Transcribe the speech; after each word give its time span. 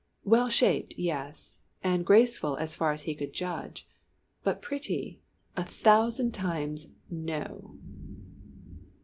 Well 0.25 0.49
shaped 0.49 0.95
yes 0.97 1.61
and 1.83 2.03
graceful 2.03 2.57
as 2.57 2.73
far 2.75 2.91
as 2.91 3.03
he 3.03 3.13
could 3.13 3.33
judge; 3.33 3.87
but 4.43 4.59
pretty 4.59 5.21
a 5.55 5.63
thousand 5.63 6.31
times 6.31 6.87
No! 7.11 7.77